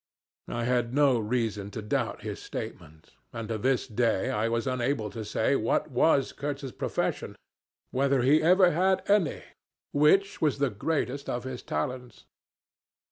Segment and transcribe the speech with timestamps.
[0.47, 5.11] I had no reason to doubt his statement; and to this day I am unable
[5.11, 7.35] to say what was Kurtz's profession,
[7.91, 9.43] whether he ever had any
[9.91, 12.25] which was the greatest of his talents.